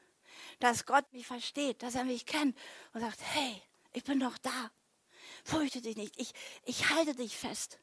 [0.59, 2.57] Dass Gott mich versteht, dass er mich kennt
[2.93, 3.61] und sagt, hey,
[3.93, 4.71] ich bin doch da.
[5.43, 7.79] Fürchte dich nicht, ich, ich halte dich fest.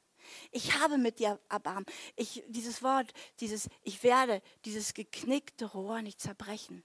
[0.50, 1.86] Ich habe mit dir Erbarmen.
[2.16, 6.84] Ich, dieses Wort, dieses Ich werde dieses geknickte Rohr nicht zerbrechen.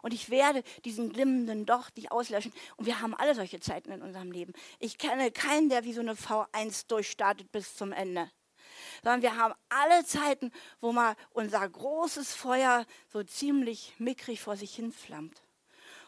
[0.00, 2.52] Und ich werde diesen glimmenden Docht nicht auslöschen.
[2.76, 4.52] Und wir haben alle solche Zeiten in unserem Leben.
[4.78, 8.30] Ich kenne keinen, der wie so eine V1 durchstartet bis zum Ende.
[9.02, 14.74] Sondern wir haben alle Zeiten, wo mal unser großes Feuer so ziemlich mickrig vor sich
[14.74, 15.42] hin flammt.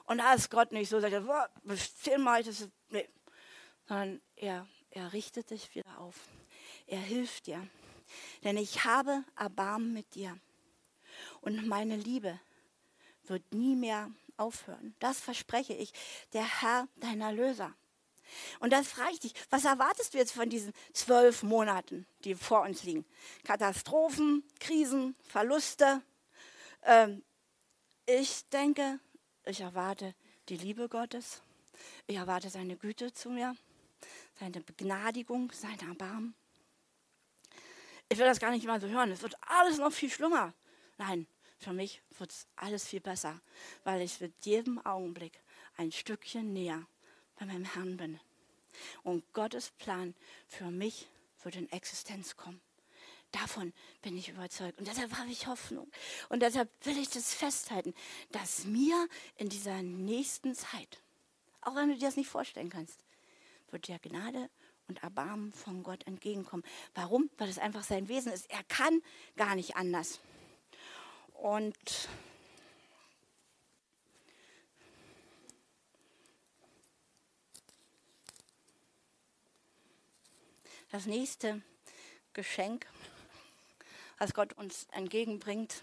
[0.07, 1.51] Und da ist Gott nicht so, sagt er,
[2.03, 3.09] zehnmal, das nee.
[3.87, 6.15] Sondern er, er richtet dich wieder auf.
[6.87, 7.67] Er hilft dir.
[8.43, 10.39] Denn ich habe Erbarmen mit dir.
[11.41, 12.39] Und meine Liebe
[13.29, 14.95] wird nie mehr aufhören.
[14.99, 15.93] Das verspreche ich,
[16.33, 17.75] der Herr, dein Erlöser.
[18.61, 22.63] Und das frage ich dich, was erwartest du jetzt von diesen zwölf Monaten, die vor
[22.63, 23.05] uns liegen?
[23.45, 26.03] Katastrophen, Krisen, Verluste.
[26.85, 27.23] Ähm,
[28.07, 28.99] ich denke,
[29.45, 30.15] ich erwarte
[30.49, 31.43] die Liebe Gottes.
[32.07, 33.57] Ich erwarte seine Güte zu mir,
[34.39, 36.35] seine Begnadigung, sein Erbarmen.
[38.09, 39.11] Ich will das gar nicht immer so hören.
[39.11, 40.55] Es wird alles noch viel schlimmer.
[40.99, 41.27] Nein,
[41.65, 43.41] für mich wird es alles viel besser,
[43.85, 45.41] weil ich mit jedem Augenblick
[45.77, 46.87] ein Stückchen näher
[47.39, 48.21] bei meinem Herrn bin.
[49.03, 50.15] Und Gottes Plan
[50.47, 51.09] für mich
[51.43, 52.61] wird in Existenz kommen.
[53.33, 53.73] Davon
[54.03, 54.79] bin ich überzeugt.
[54.79, 55.91] Und deshalb habe ich Hoffnung.
[56.29, 57.95] Und deshalb will ich das festhalten,
[58.31, 61.03] dass mir in dieser nächsten Zeit,
[61.63, 63.05] auch wenn du dir das nicht vorstellen kannst,
[63.71, 64.51] wird dir Gnade
[64.87, 66.65] und Erbarmen von Gott entgegenkommen.
[66.95, 67.31] Warum?
[67.39, 68.51] Weil es einfach sein Wesen ist.
[68.51, 69.03] Er kann
[69.37, 70.21] gar nicht anders.
[71.45, 72.09] Und
[80.91, 81.61] das nächste
[82.33, 82.87] Geschenk,
[84.17, 85.83] was Gott uns entgegenbringt,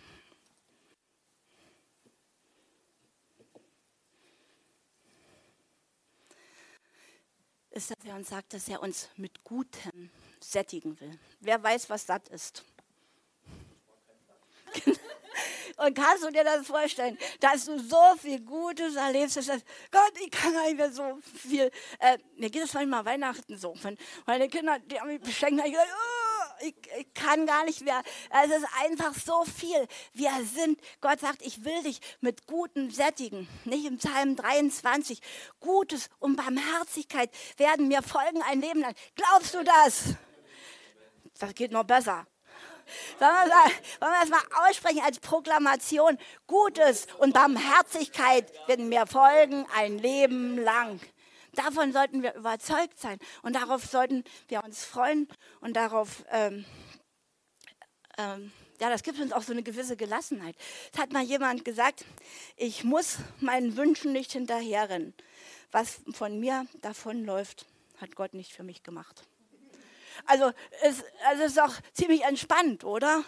[7.69, 11.19] ist, dass er uns sagt, dass er uns mit Gutem sättigen will.
[11.39, 12.65] Wer weiß, was das ist?
[15.82, 20.13] Und kannst du dir das vorstellen, dass du so viel Gutes erlebst, dass das, Gott,
[20.24, 21.72] ich kann gar nicht mehr so viel.
[21.98, 23.74] Äh, mir geht es manchmal Weihnachten so.
[23.82, 28.00] Wenn meine Kinder, die haben mich beschenkt, ich, oh, ich, ich kann gar nicht mehr.
[28.44, 29.88] Es ist einfach so viel.
[30.13, 33.48] Wir sind, Gott sagt, ich will dich mit Guten sättigen.
[33.65, 35.20] Nicht im Psalm 23.
[35.60, 38.94] Gutes und Barmherzigkeit werden mir folgen ein Leben lang.
[39.15, 40.13] Glaubst du das?
[41.39, 42.28] Das geht noch besser.
[43.19, 46.17] Wollen wir, wollen wir das mal aussprechen als Proklamation?
[46.47, 50.99] Gutes und Barmherzigkeit werden mir folgen ein Leben lang.
[51.54, 55.27] Davon sollten wir überzeugt sein und darauf sollten wir uns freuen
[55.60, 56.65] und darauf, ähm,
[58.17, 60.56] ähm, ja, das gibt uns auch so eine gewisse Gelassenheit.
[60.93, 62.06] Es hat mal jemand gesagt,
[62.56, 65.13] ich muss meinen Wünschen nicht hinterherrennen.
[65.71, 67.65] Was von mir davonläuft,
[67.97, 69.23] hat Gott nicht für mich gemacht.
[70.25, 73.23] Also es, also ist auch ziemlich entspannt, oder?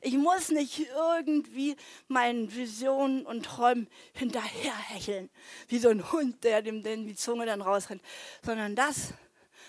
[0.00, 1.76] Ich muss nicht irgendwie
[2.08, 5.30] meinen Visionen und Träumen hinterherhecheln,
[5.68, 8.02] wie so ein Hund, der dem den die Zunge dann rausrennt,
[8.42, 9.14] sondern das,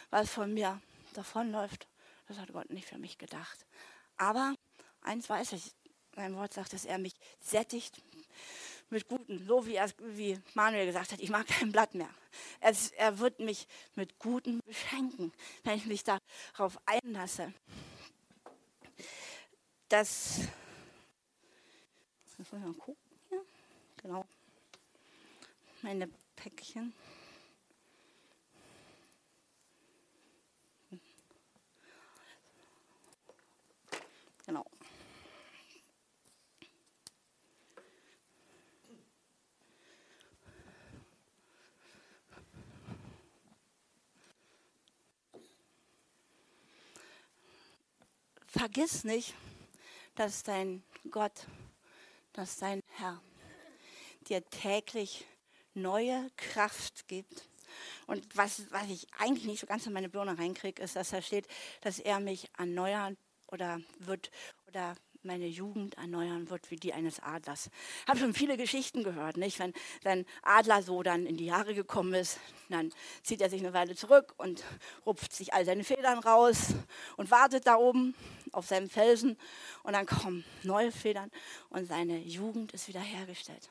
[0.10, 0.82] was von mir
[1.14, 1.88] davonläuft,
[2.28, 3.66] das hat Gott nicht für mich gedacht.
[4.18, 4.56] Aber
[5.02, 5.74] eins weiß ich,
[6.16, 8.02] sein Wort sagt, dass er mich sättigt
[8.90, 12.10] mit Guten, so wie, er, wie Manuel gesagt hat, ich mag kein Blatt mehr.
[12.60, 17.54] Er, er wird mich mit Guten beschenken, wenn ich mich darauf einlasse.
[19.90, 20.42] Das,
[22.26, 23.46] das muss ich mal gucken hier.
[23.98, 24.26] Genau.
[25.82, 26.94] Meine Päckchen.
[34.46, 34.66] Genau.
[48.66, 49.36] Vergiss nicht,
[50.16, 51.46] dass dein Gott,
[52.34, 53.22] dass dein Herr
[54.28, 55.24] dir täglich
[55.76, 57.48] neue Kraft gibt.
[58.08, 61.22] Und was, was ich eigentlich nicht so ganz in meine Birne reinkriege, ist, dass da
[61.22, 61.48] steht,
[61.82, 63.16] dass er mich erneuern
[63.52, 64.32] oder wird
[64.66, 67.70] oder meine Jugend erneuern wird wie die eines Adlers.
[68.04, 69.60] Ich habe schon viele Geschichten gehört, nicht?
[69.60, 73.74] Wenn ein Adler so dann in die Jahre gekommen ist, dann zieht er sich eine
[73.74, 74.64] Weile zurück und
[75.06, 76.76] rupft sich all seine Federn raus
[77.18, 78.16] und wartet da oben
[78.52, 79.38] auf seinem Felsen
[79.84, 81.32] und dann kommen neue Federn
[81.70, 83.70] und seine Jugend ist wiederhergestellt.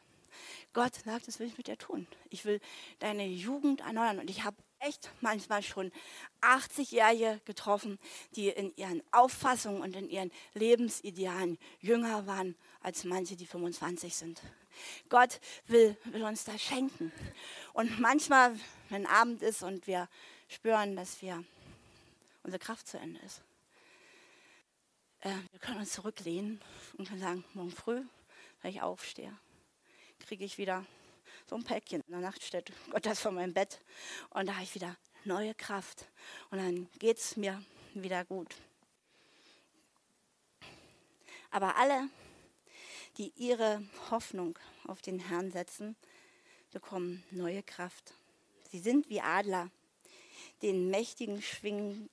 [0.72, 2.06] Gott sagt, das will ich mit dir tun.
[2.30, 2.60] Ich will
[2.98, 5.90] deine Jugend erneuern und ich habe echt manchmal schon
[6.40, 7.98] 80-Jährige getroffen,
[8.36, 14.42] die in ihren Auffassungen und in ihren Lebensidealen jünger waren als manche, die 25 sind.
[15.08, 17.12] Gott will, will uns das schenken.
[17.72, 18.58] Und manchmal,
[18.90, 20.08] wenn Abend ist und wir
[20.48, 21.44] spüren, dass wir
[22.42, 23.42] unsere Kraft zu Ende ist,
[25.20, 26.60] äh, wir können uns zurücklehnen
[26.98, 28.02] und können sagen, morgen früh,
[28.60, 29.34] wenn ich aufstehe,
[30.18, 30.84] kriege ich wieder
[31.46, 33.80] so ein Päckchen in der Nachtstätte, Gott das von meinem Bett.
[34.30, 36.06] Und da habe ich wieder neue Kraft.
[36.50, 37.62] Und dann geht es mir
[37.94, 38.54] wieder gut.
[41.50, 42.08] Aber alle,
[43.16, 45.96] die ihre Hoffnung auf den Herrn setzen,
[46.72, 48.14] bekommen neue Kraft.
[48.70, 49.70] Sie sind wie Adler,
[50.62, 52.10] denen mächtigen Schwingen,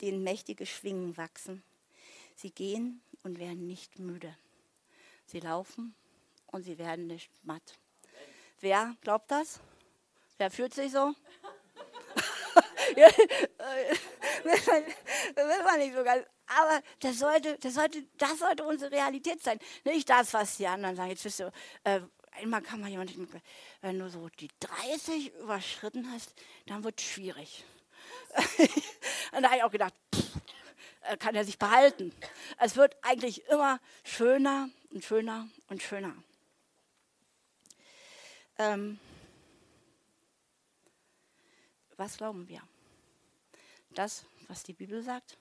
[0.00, 1.62] denen mächtige Schwingen wachsen.
[2.34, 4.34] Sie gehen und werden nicht müde.
[5.26, 5.94] Sie laufen
[6.46, 7.78] und sie werden nicht matt.
[8.60, 9.60] Wer glaubt das?
[10.36, 11.14] Wer fühlt sich so?
[12.96, 13.16] das
[15.36, 16.26] will man nicht so ganz.
[16.46, 19.58] Aber das sollte, das, sollte, das sollte unsere Realität sein.
[19.84, 21.10] Nicht das, was die anderen sagen.
[21.10, 21.52] Jetzt wisst ihr,
[21.84, 22.00] äh,
[22.32, 23.12] einmal kann man jemand,
[23.82, 26.32] wenn du so die 30 überschritten hast,
[26.66, 27.64] dann wird es schwierig.
[29.32, 30.36] und da habe ich auch gedacht, pff,
[31.02, 32.14] äh, kann er sich behalten.
[32.58, 36.14] Es wird eigentlich immer schöner und schöner und schöner.
[38.58, 38.98] Ähm,
[41.96, 42.62] was glauben wir?
[43.90, 45.38] Das, was die Bibel sagt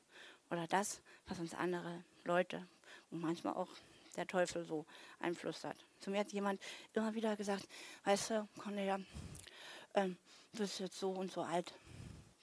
[0.51, 2.67] oder das, was uns andere Leute
[3.10, 3.69] und manchmal auch
[4.15, 4.86] der Teufel so
[5.19, 5.84] einflüstert.
[5.99, 6.62] Zu mir hat jemand
[6.93, 7.67] immer wieder gesagt,
[8.03, 8.99] weißt du, Cornelia,
[9.95, 10.17] ähm,
[10.53, 11.73] du bist jetzt so und so alt.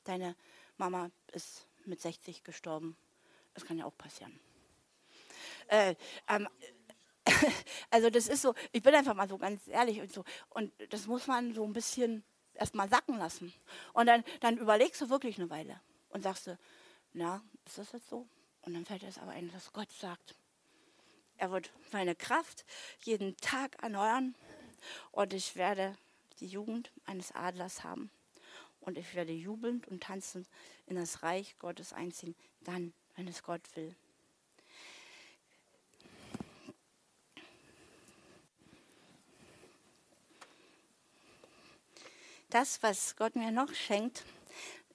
[0.03, 0.35] Deine
[0.77, 2.97] Mama ist mit 60 gestorben.
[3.55, 4.39] Das kann ja auch passieren.
[5.69, 5.95] Äh,
[6.29, 6.49] ähm,
[7.91, 10.25] also das ist so, ich bin einfach mal so ganz ehrlich und so.
[10.51, 13.53] Und das muss man so ein bisschen erstmal sacken lassen.
[13.93, 16.59] Und dann, dann überlegst du wirklich eine Weile und sagst du,
[17.13, 18.27] na, ist das jetzt so?
[18.63, 20.35] Und dann fällt es aber ein, was Gott sagt.
[21.37, 22.65] Er wird meine Kraft
[23.03, 24.35] jeden Tag erneuern
[25.11, 25.97] und ich werde
[26.41, 28.11] die Jugend eines Adlers haben.
[28.81, 30.47] Und ich werde jubelnd und tanzend
[30.87, 33.97] in das Reich Gottes einziehen, dann, wenn es Gott will.
[42.55, 44.23] Das, was Gott mir noch schenkt,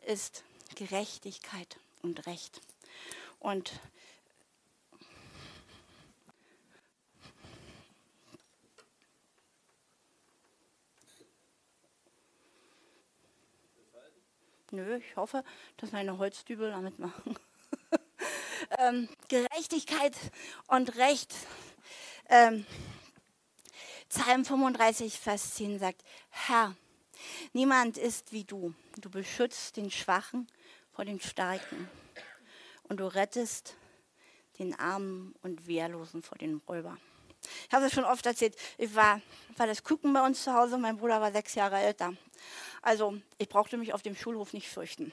[0.08, 0.45] ist
[0.76, 2.62] Gerechtigkeit und Recht.
[3.38, 3.82] Und
[14.72, 15.43] Nö, ich hoffe,
[15.76, 17.38] dass meine Holzdübel damit machen.
[18.78, 20.15] ähm, Gerechtigkeit
[20.67, 21.36] und Recht.
[22.30, 22.65] Ähm,
[24.08, 26.78] Psalm 35, Vers 10 sagt, Herr,
[27.54, 28.74] Niemand ist wie du.
[28.98, 30.48] Du beschützt den Schwachen
[30.92, 31.90] vor den Starken
[32.84, 33.76] und du rettest
[34.58, 37.00] den Armen und Wehrlosen vor den Räubern.
[37.68, 39.22] Ich habe es schon oft erzählt, ich war,
[39.58, 42.14] war das Gucken bei uns zu Hause, mein Bruder war sechs Jahre älter.
[42.82, 45.12] Also ich brauchte mich auf dem Schulhof nicht fürchten.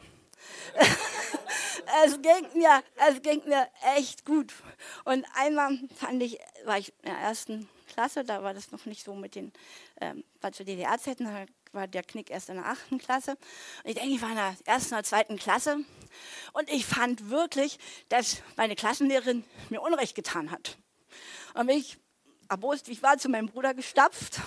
[2.04, 4.52] es, ging mir, es ging mir echt gut.
[5.04, 9.04] Und einmal fand ich, war ich in der ersten Klasse, da war das noch nicht
[9.04, 9.52] so mit den,
[10.00, 11.26] ähm, war zu DDR-Zeiten,
[11.76, 13.32] war der Knick erst in der achten Klasse.
[13.84, 15.78] Und ich denke, ich war in der ersten oder zweiten Klasse.
[16.52, 20.76] Und ich fand wirklich, dass meine Klassenlehrerin mir Unrecht getan hat.
[21.54, 21.98] Und mich,
[22.48, 24.40] erbost wie ich war, zu meinem Bruder gestapft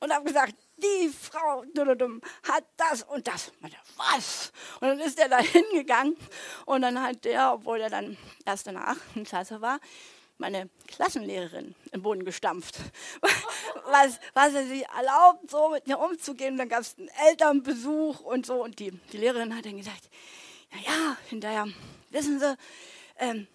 [0.00, 1.64] und habe gesagt, die Frau
[2.42, 3.52] hat das und das.
[3.96, 4.52] Was?
[4.80, 6.16] Und dann ist er da hingegangen
[6.64, 9.80] und dann hat der, obwohl er dann erst in der achten Klasse war,
[10.38, 12.78] meine Klassenlehrerin im Boden gestampft.
[13.88, 16.56] Was, was er sich erlaubt, so mit mir umzugehen.
[16.56, 18.64] Dann gab es einen Elternbesuch und so.
[18.64, 20.10] Und die, die Lehrerin hat dann gesagt,
[20.72, 21.68] naja, hinterher,
[22.10, 22.56] wissen Sie,
[23.18, 23.46] ähm,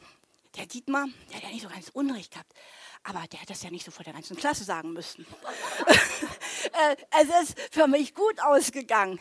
[0.55, 2.53] der Dietmar, der hat ja nicht so ganz Unrecht gehabt.
[3.03, 5.25] Aber der hat das ja nicht so vor der ganzen Klasse sagen müssen.
[6.73, 9.19] Äh, es ist für mich gut ausgegangen.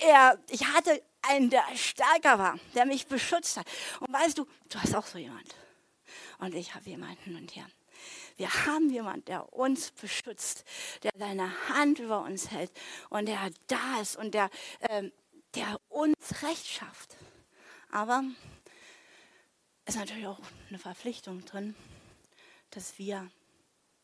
[0.00, 3.66] Er, ich hatte einen, der stärker war, der mich beschützt hat.
[4.00, 5.54] Und weißt du, du hast auch so jemand
[6.38, 7.66] und ich habe jemanden und her.
[8.36, 10.64] Wir haben jemanden, der uns beschützt,
[11.02, 12.72] der seine Hand über uns hält
[13.10, 15.10] und der da ist und der, äh,
[15.54, 17.16] der uns Recht schafft.
[17.90, 18.24] Aber
[19.84, 21.74] es ist natürlich auch eine Verpflichtung drin,
[22.70, 23.30] dass wir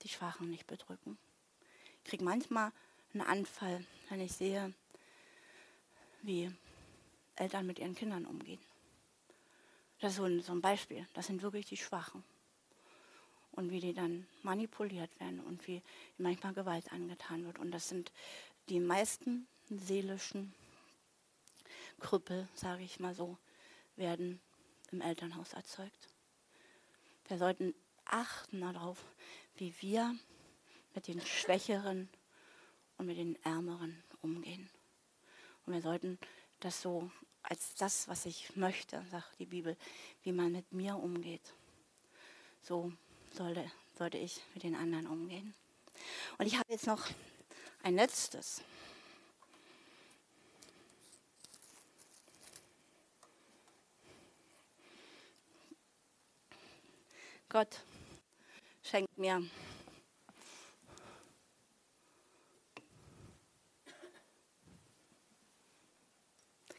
[0.02, 1.16] die Schwachen nicht bedrücken.
[2.04, 2.72] Ich kriege manchmal
[3.12, 4.74] einen Anfall, wenn ich sehe,
[6.22, 6.52] wie
[7.36, 8.60] Eltern mit ihren Kindern umgehen.
[10.00, 11.06] Das ist so ein, so ein Beispiel.
[11.14, 12.22] Das sind wirklich die Schwachen.
[13.52, 15.82] Und wie die dann manipuliert werden und wie
[16.18, 17.59] manchmal Gewalt angetan wird.
[17.59, 18.12] Und das sind
[18.68, 20.54] die meisten seelischen
[22.00, 23.38] Krüppel, sage ich mal so,
[23.96, 24.40] werden
[24.92, 26.09] im Elternhaus erzeugt.
[27.28, 29.02] Wir sollten achten darauf,
[29.56, 30.14] wie wir
[30.94, 32.09] mit den Schwächeren
[32.98, 34.68] und mit den Ärmeren umgehen.
[35.64, 36.18] Und wir sollten
[36.61, 37.11] das so
[37.48, 39.76] als das, was ich möchte, sagt die Bibel,
[40.22, 41.54] wie man mit mir umgeht.
[42.61, 42.92] so
[43.32, 45.54] sollte, sollte ich mit den anderen umgehen.
[46.38, 47.06] Und ich habe jetzt noch
[47.82, 48.62] ein letztes.
[57.48, 57.80] Gott
[58.82, 59.42] schenkt mir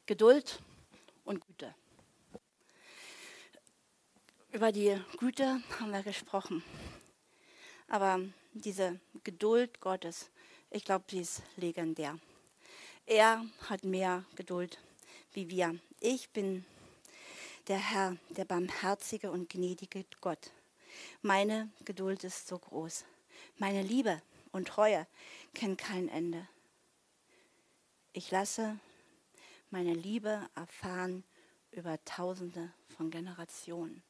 [0.07, 0.61] Geduld
[1.25, 1.75] und Güte.
[4.53, 6.63] Über die Güte haben wir gesprochen.
[7.89, 8.21] Aber
[8.53, 10.29] diese Geduld Gottes,
[10.71, 12.17] ich glaube, sie ist legendär.
[13.05, 14.79] Er hat mehr Geduld
[15.33, 15.77] wie wir.
[15.99, 16.65] Ich bin
[17.67, 20.51] der Herr, der barmherzige und gnädige Gott.
[21.21, 23.03] Meine Geduld ist so groß.
[23.57, 24.21] Meine Liebe
[24.53, 25.05] und Treue
[25.53, 26.47] kennen kein Ende.
[28.13, 28.79] Ich lasse
[29.69, 31.23] meine Liebe erfahren
[31.71, 34.01] über Tausende von Generationen.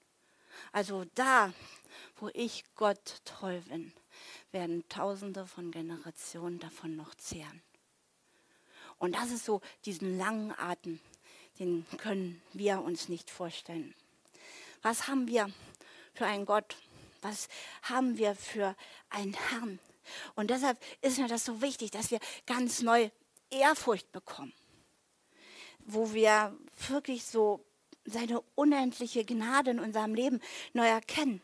[0.72, 1.54] Also da,
[2.17, 3.93] wo ich Gott treu bin,
[4.52, 7.62] werden Tausende von Generationen davon noch zehren.
[8.98, 11.00] Und das ist so diesen langen Atem,
[11.60, 13.93] den können wir uns nicht vorstellen.
[14.82, 15.52] Was haben wir
[16.13, 16.78] für einen Gott?
[17.22, 17.48] Was
[17.84, 18.76] haben wir für
[19.10, 19.80] einen Herrn?
[20.36, 23.10] Und deshalb ist mir das so wichtig, dass wir ganz neu
[23.50, 24.54] Ehrfurcht bekommen
[25.88, 26.56] wo wir
[26.89, 27.65] wirklich so
[28.06, 30.41] seine unendliche Gnade in unserem Leben
[30.73, 31.41] neu erkennen.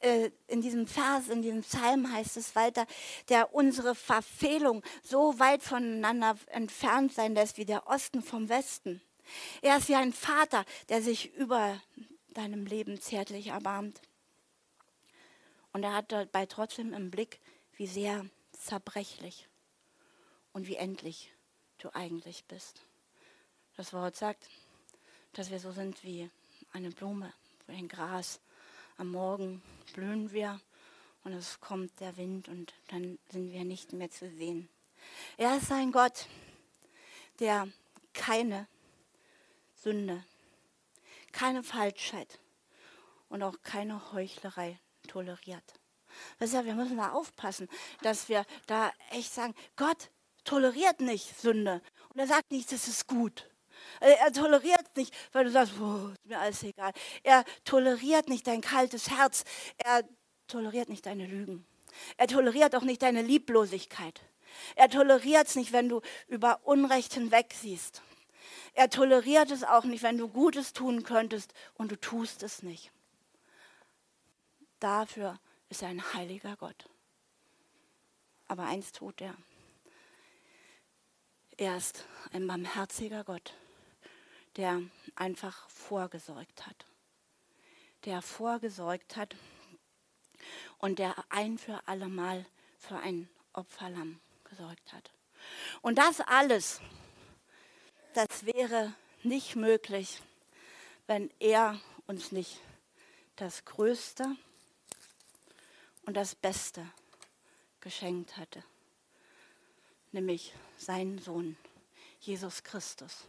[0.00, 2.86] Äh, in diesem Vers, in diesem Psalm heißt es weiter,
[3.28, 9.02] der unsere Verfehlung so weit voneinander entfernt sein lässt wie der Osten vom Westen.
[9.60, 11.80] Er ist wie ein Vater, der sich über
[12.30, 14.00] deinem Leben zärtlich erbarmt.
[15.72, 17.40] Und er hat dabei trotzdem im Blick,
[17.76, 19.48] wie sehr zerbrechlich
[20.52, 21.32] und wie endlich
[21.78, 22.82] du eigentlich bist.
[23.76, 24.50] Das Wort sagt,
[25.32, 26.30] dass wir so sind wie
[26.72, 27.32] eine Blume,
[27.66, 28.38] wie ein Gras.
[28.98, 29.62] Am Morgen
[29.94, 30.60] blühen wir
[31.24, 34.68] und es kommt der Wind und dann sind wir nicht mehr zu sehen.
[35.38, 36.26] Er ist ein Gott,
[37.40, 37.66] der
[38.12, 38.68] keine
[39.74, 40.22] Sünde,
[41.32, 42.40] keine Falschheit
[43.30, 45.64] und auch keine Heuchlerei toleriert.
[46.38, 47.70] Deshalb, wir müssen da aufpassen,
[48.02, 50.10] dass wir da echt sagen, Gott
[50.44, 51.80] toleriert nicht Sünde.
[52.10, 53.48] Und er sagt nicht, das ist gut.
[54.00, 56.92] Äh, er toleriert nicht, weil du sagst, oh, ist mir alles egal.
[57.22, 59.44] Er toleriert nicht dein kaltes Herz.
[59.78, 60.04] Er
[60.48, 61.64] toleriert nicht deine Lügen.
[62.16, 64.20] Er toleriert auch nicht deine Lieblosigkeit.
[64.74, 68.02] Er toleriert es nicht, wenn du über Unrecht hinwegsiehst.
[68.74, 72.90] Er toleriert es auch nicht, wenn du Gutes tun könntest und du tust es nicht.
[74.80, 76.88] Dafür ist er ein heiliger Gott.
[78.48, 79.34] Aber eins tut er.
[81.56, 83.54] Er ist ein barmherziger Gott
[84.56, 84.82] der
[85.14, 86.86] einfach vorgesorgt hat.
[88.04, 89.36] Der vorgesorgt hat
[90.78, 92.44] und der ein für allemal
[92.78, 95.10] für ein Opferlamm gesorgt hat.
[95.80, 96.80] Und das alles,
[98.14, 100.20] das wäre nicht möglich,
[101.06, 102.60] wenn er uns nicht
[103.36, 104.36] das Größte
[106.04, 106.86] und das Beste
[107.80, 108.62] geschenkt hatte,
[110.12, 111.56] nämlich seinen Sohn,
[112.20, 113.26] Jesus Christus.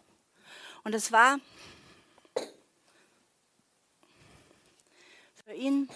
[0.83, 1.39] Und es war
[5.45, 5.89] für ihn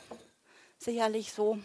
[0.78, 1.60] sicherlich so,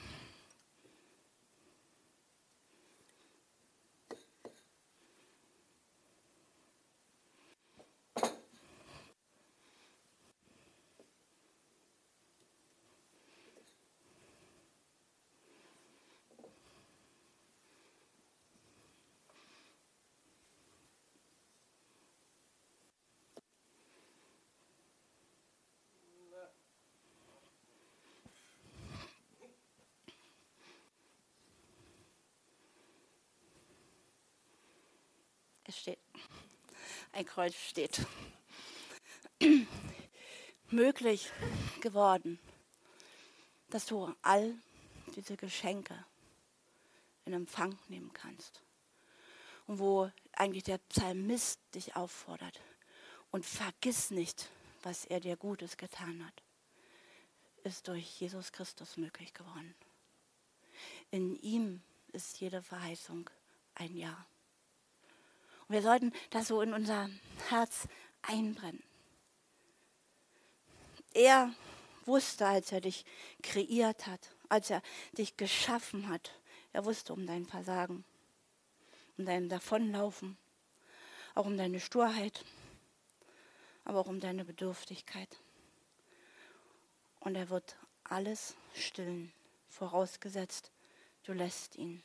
[35.77, 35.99] steht,
[37.13, 38.07] ein Kreuz steht.
[40.71, 41.31] Möglich
[41.81, 42.39] geworden,
[43.69, 44.55] dass du all
[45.17, 46.07] diese Geschenke
[47.25, 48.63] in Empfang nehmen kannst.
[49.67, 52.61] Und wo eigentlich der Psalmist dich auffordert.
[53.31, 54.49] Und vergiss nicht,
[54.83, 56.43] was er dir Gutes getan hat,
[57.65, 59.75] ist durch Jesus Christus möglich geworden.
[61.11, 63.31] In ihm ist jede Verheißung
[63.75, 64.27] ein Ja.
[65.73, 67.09] Wir sollten das so in unser
[67.49, 67.89] Herz
[68.21, 68.83] einbrennen.
[71.15, 71.51] Er
[72.05, 73.07] wusste, als er dich
[73.43, 74.21] kreiert hat,
[74.51, 74.83] als er
[75.17, 76.39] dich geschaffen hat,
[76.75, 78.05] er wusste um dein Versagen,
[79.17, 80.37] um dein Davonlaufen,
[81.35, 82.45] auch um deine Sturheit,
[83.85, 85.39] aber auch um deine Bedürftigkeit.
[87.21, 89.33] Und er wird alles stillen,
[89.71, 90.71] vorausgesetzt,
[91.23, 92.03] du lässt ihn.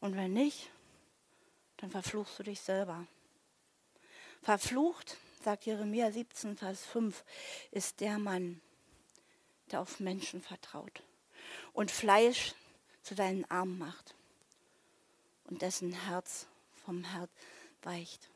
[0.00, 0.70] Und wenn nicht,
[1.80, 3.06] dann verfluchst du dich selber.
[4.42, 7.24] Verflucht, sagt Jeremia 17, Vers 5,
[7.70, 8.60] ist der Mann,
[9.70, 11.02] der auf Menschen vertraut
[11.72, 12.54] und Fleisch
[13.02, 14.14] zu seinen Armen macht
[15.44, 16.46] und dessen Herz
[16.84, 17.30] vom Herz
[17.82, 18.28] weicht.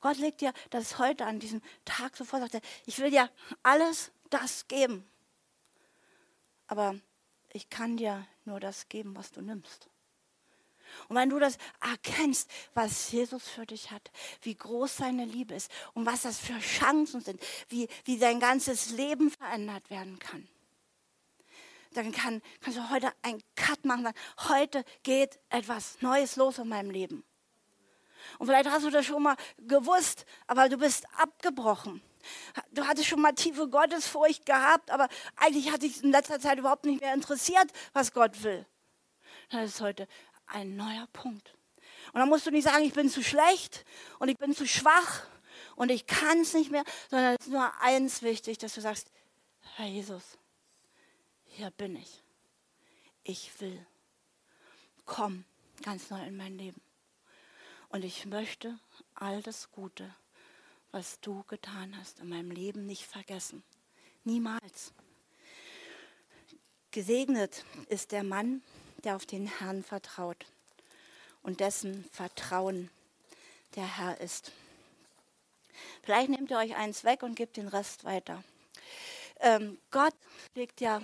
[0.00, 3.30] Gott legt dir das heute an diesem Tag so vor, sagt er, ich will dir
[3.62, 5.08] alles das geben.
[6.66, 6.94] Aber
[7.52, 9.88] ich kann dir nur das geben, was du nimmst.
[11.08, 14.10] Und wenn du das erkennst, was Jesus für dich hat,
[14.42, 18.90] wie groß seine Liebe ist und was das für Chancen sind, wie, wie dein ganzes
[18.90, 20.48] Leben verändert werden kann,
[21.94, 24.04] dann kann, kannst du heute einen Cut machen.
[24.04, 24.18] Sagen,
[24.48, 27.24] heute geht etwas Neues los in meinem Leben.
[28.38, 32.02] Und vielleicht hast du das schon mal gewusst, aber du bist abgebrochen.
[32.70, 36.84] Du hattest schon mal tiefe Gottesfurcht gehabt, aber eigentlich hat dich in letzter Zeit überhaupt
[36.84, 38.64] nicht mehr interessiert, was Gott will.
[39.50, 40.06] Das ist heute
[40.52, 41.54] ein neuer Punkt.
[42.12, 43.84] Und dann musst du nicht sagen, ich bin zu schlecht
[44.18, 45.26] und ich bin zu schwach
[45.76, 49.10] und ich kann es nicht mehr, sondern es ist nur eins wichtig, dass du sagst,
[49.76, 50.38] Herr Jesus,
[51.44, 52.22] hier bin ich.
[53.24, 53.86] Ich will.
[55.06, 55.44] Komm
[55.82, 56.80] ganz neu in mein Leben.
[57.88, 58.78] Und ich möchte
[59.14, 60.14] all das Gute,
[60.90, 63.62] was du getan hast in meinem Leben, nicht vergessen.
[64.24, 64.92] Niemals.
[66.90, 68.62] Gesegnet ist der Mann,
[69.04, 70.46] der auf den Herrn vertraut
[71.42, 72.90] und dessen Vertrauen
[73.74, 74.52] der Herr ist.
[76.02, 78.42] Vielleicht nehmt ihr euch eins weg und gebt den Rest weiter.
[79.40, 80.14] Ähm, Gott
[80.54, 81.02] legt ja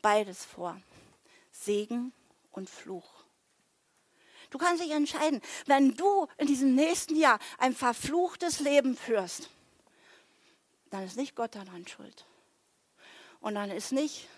[0.00, 0.80] beides vor.
[1.52, 2.12] Segen
[2.52, 3.24] und Fluch.
[4.50, 9.50] Du kannst dich entscheiden, wenn du in diesem nächsten Jahr ein verfluchtes Leben führst,
[10.90, 12.26] dann ist nicht Gott daran schuld.
[13.40, 14.28] Und dann ist nicht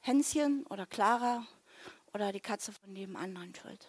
[0.00, 1.46] Hänschen oder Clara
[2.14, 3.88] oder die Katze von nebenan dran schuld.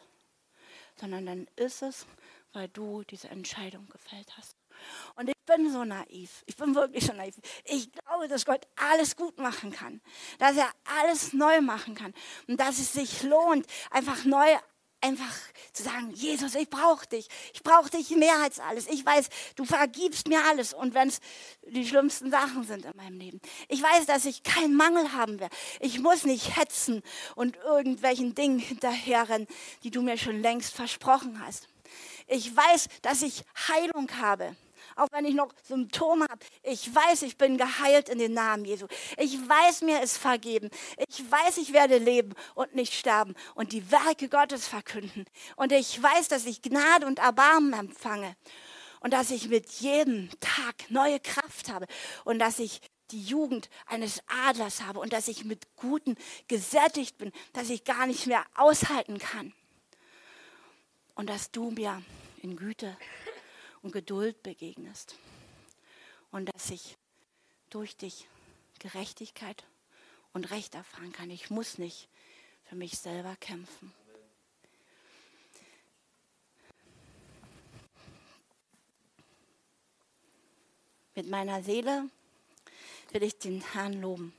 [1.00, 2.06] Sondern dann ist es,
[2.54, 4.56] weil du diese Entscheidung gefällt hast.
[5.16, 6.44] Und ich bin so naiv.
[6.46, 7.36] Ich bin wirklich so naiv.
[7.66, 10.02] Ich glaube, dass Gott alles gut machen kann.
[10.40, 10.70] Dass er
[11.00, 12.14] alles neu machen kann.
[12.48, 14.48] Und dass es sich lohnt, einfach neu
[15.06, 15.34] einfach
[15.74, 17.28] zu sagen, Jesus, ich brauche dich.
[17.54, 18.88] Ich brauche dich mehr als alles.
[18.88, 20.74] Ich weiß, du vergibst mir alles.
[20.74, 21.20] Und wenn es
[21.68, 23.42] die schlimmsten Sachen sind in meinem Leben.
[23.68, 25.56] Ich weiß, dass ich keinen Mangel haben werde.
[25.80, 27.04] Ich muss nicht hetzen
[27.36, 29.48] und irgendwelchen Dingen hinterherrennen,
[29.84, 31.68] die du mir schon längst versprochen hast.
[32.28, 34.56] Ich weiß, dass ich Heilung habe
[34.96, 36.46] auch wenn ich noch Symptome habe.
[36.64, 38.88] Ich weiß, ich bin geheilt in den Namen Jesu.
[39.18, 40.70] Ich weiß, mir ist vergeben.
[41.08, 45.26] Ich weiß, ich werde leben und nicht sterben und die Werke Gottes verkünden.
[45.56, 48.36] Und ich weiß, dass ich Gnade und Erbarmen empfange
[49.02, 51.86] und dass ich mit jedem Tag neue Kraft habe
[52.24, 52.82] und dass ich
[53.12, 56.16] die Jugend eines Adlers habe und dass ich mit Guten
[56.48, 59.54] gesättigt bin, dass ich gar nicht mehr aushalten kann.
[61.14, 62.02] Und dass du mir
[62.42, 62.98] in Güte
[63.86, 65.16] und Geduld begegnest.
[66.32, 66.98] Und dass ich
[67.70, 68.28] durch dich
[68.80, 69.64] Gerechtigkeit
[70.34, 71.30] und Recht erfahren kann.
[71.30, 72.10] Ich muss nicht
[72.64, 73.94] für mich selber kämpfen.
[81.14, 82.10] Mit meiner Seele
[83.12, 84.34] will ich den Herrn loben.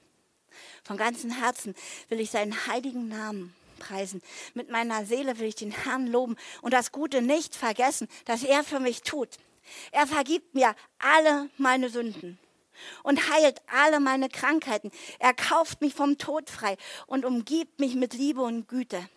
[0.82, 1.76] Von ganzem Herzen
[2.08, 4.22] will ich seinen heiligen Namen preisen.
[4.54, 8.64] Mit meiner Seele will ich den Herrn loben und das Gute nicht vergessen, das er
[8.64, 9.30] für mich tut.
[9.90, 12.38] Er vergibt mir alle meine Sünden
[13.02, 14.90] und heilt alle meine Krankheiten.
[15.18, 19.08] Er kauft mich vom Tod frei und umgibt mich mit Liebe und Güte.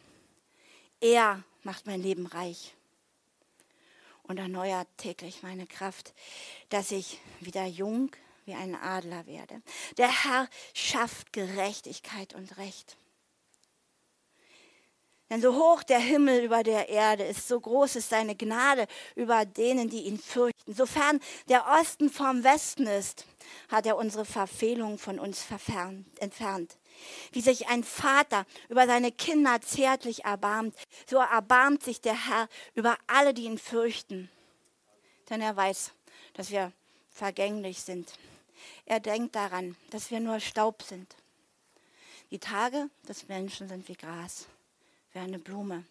[1.02, 2.76] Er macht mein Leben reich
[4.24, 6.14] und erneuert täglich meine Kraft,
[6.70, 8.12] dass ich wieder jung
[8.46, 9.62] wie ein Adler werde.
[9.98, 12.98] Der Herr schafft Gerechtigkeit und Recht.
[15.30, 19.46] Denn so hoch der Himmel über der Erde ist, so groß ist seine Gnade über
[19.46, 20.74] denen, die ihn fürchten.
[20.74, 21.20] Sofern
[21.50, 23.26] der Osten vom Westen ist,
[23.70, 25.46] hat er unsere Verfehlung von uns
[26.20, 26.78] entfernt.
[27.32, 30.76] Wie sich ein Vater über seine Kinder zärtlich erbarmt,
[31.08, 34.32] so erbarmt sich der Herr über alle, die ihn fürchten.
[35.30, 35.92] Denn er weiß,
[36.34, 36.72] dass wir
[37.12, 38.12] vergänglich sind.
[38.86, 41.16] Er denkt daran, dass wir nur Staub sind.
[42.32, 44.48] Die Tage des Menschen sind wie Gras
[45.14, 45.86] wie eine Blume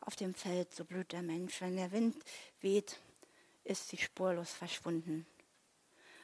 [0.00, 1.60] auf dem Feld, so blüht der Mensch.
[1.60, 2.16] Wenn der Wind
[2.60, 2.98] weht,
[3.64, 5.26] ist sie spurlos verschwunden,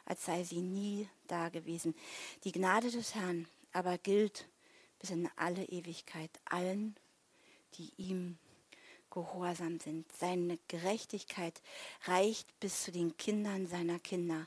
[0.05, 1.95] als sei sie nie da gewesen.
[2.45, 4.49] Die Gnade des Herrn aber gilt
[4.99, 6.97] bis in alle Ewigkeit allen,
[7.75, 8.39] die ihm
[9.11, 10.11] gehorsam sind.
[10.13, 11.63] Seine Gerechtigkeit
[12.05, 14.47] reicht bis zu den Kindern seiner Kinder,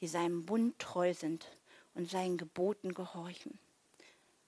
[0.00, 1.46] die seinem Bund treu sind
[1.94, 3.58] und seinen Geboten gehorchen.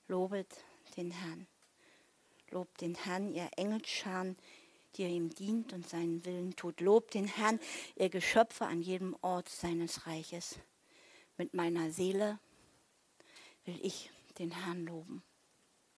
[0.09, 0.65] Lobet
[0.97, 1.47] den Herrn.
[2.51, 4.37] Lobt den Herrn, ihr Engelscharen,
[4.95, 6.81] die ihr ihm dient und seinen Willen tut.
[6.81, 7.61] Lobt den Herrn,
[7.97, 10.59] ihr Geschöpfe an jedem Ort seines Reiches.
[11.37, 12.39] Mit meiner Seele
[13.65, 15.23] will ich den Herrn loben.